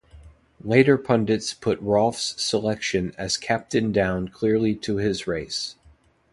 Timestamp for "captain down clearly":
3.37-4.73